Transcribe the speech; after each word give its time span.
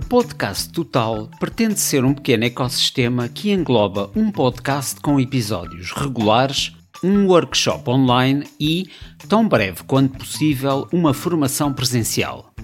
Podcast 0.00 0.70
Total 0.70 1.28
pretende 1.38 1.78
ser 1.78 2.02
um 2.02 2.14
pequeno 2.14 2.44
ecossistema 2.44 3.28
que 3.28 3.50
engloba 3.50 4.10
um 4.16 4.30
podcast 4.30 4.98
com 5.00 5.20
episódios 5.20 5.92
regulares, 5.92 6.72
um 7.04 7.26
workshop 7.26 7.90
online 7.90 8.46
e, 8.58 8.88
tão 9.28 9.46
breve 9.46 9.82
quanto 9.82 10.18
possível, 10.18 10.88
uma 10.90 11.12
formação 11.12 11.74
presencial. 11.74 12.54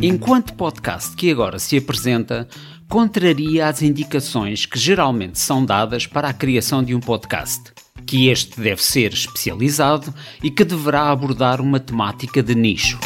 Enquanto 0.00 0.54
podcast 0.54 1.14
que 1.16 1.30
agora 1.30 1.58
se 1.58 1.76
apresenta, 1.76 2.48
contraria 2.88 3.68
as 3.68 3.82
indicações 3.82 4.64
que 4.64 4.78
geralmente 4.78 5.38
são 5.38 5.64
dadas 5.64 6.06
para 6.06 6.28
a 6.28 6.32
criação 6.32 6.82
de 6.82 6.94
um 6.94 7.00
podcast, 7.00 7.72
que 8.06 8.28
este 8.28 8.58
deve 8.58 8.82
ser 8.82 9.12
especializado 9.12 10.14
e 10.42 10.50
que 10.50 10.64
deverá 10.64 11.10
abordar 11.10 11.60
uma 11.60 11.80
temática 11.80 12.42
de 12.42 12.54
nicho. 12.54 12.98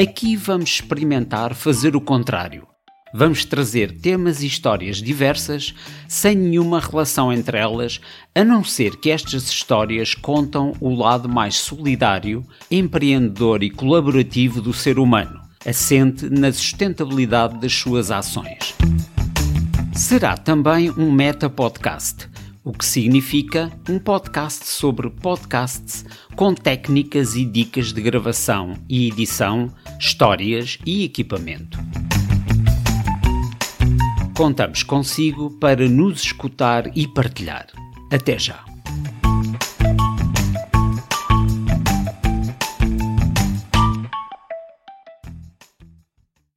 Aqui 0.00 0.36
vamos 0.36 0.70
experimentar 0.70 1.56
fazer 1.56 1.96
o 1.96 2.00
contrário. 2.00 2.68
Vamos 3.12 3.44
trazer 3.44 3.90
temas 3.98 4.44
e 4.44 4.46
histórias 4.46 4.98
diversas, 4.98 5.74
sem 6.06 6.36
nenhuma 6.36 6.78
relação 6.78 7.32
entre 7.32 7.58
elas, 7.58 8.00
a 8.32 8.44
não 8.44 8.62
ser 8.62 8.94
que 8.94 9.10
estas 9.10 9.50
histórias 9.50 10.14
contam 10.14 10.72
o 10.78 10.94
lado 10.94 11.28
mais 11.28 11.56
solidário, 11.56 12.46
empreendedor 12.70 13.64
e 13.64 13.70
colaborativo 13.70 14.62
do 14.62 14.72
ser 14.72 15.00
humano, 15.00 15.40
assente 15.66 16.30
na 16.30 16.52
sustentabilidade 16.52 17.58
das 17.58 17.74
suas 17.74 18.12
ações. 18.12 18.76
Será 19.92 20.36
também 20.36 20.92
um 20.92 21.10
meta-podcast 21.10 22.28
o 22.68 22.72
que 22.74 22.84
significa 22.84 23.72
um 23.88 23.98
podcast 23.98 24.66
sobre 24.66 25.08
podcasts 25.08 26.04
com 26.36 26.54
técnicas 26.54 27.34
e 27.34 27.42
dicas 27.42 27.94
de 27.94 28.02
gravação 28.02 28.74
e 28.86 29.08
edição, 29.08 29.72
histórias 29.98 30.78
e 30.86 31.04
equipamento. 31.04 31.78
Contamos 34.36 34.82
consigo 34.82 35.50
para 35.58 35.88
nos 35.88 36.22
escutar 36.22 36.96
e 36.96 37.08
partilhar. 37.08 37.66
Até 38.12 38.38
já! 38.38 38.67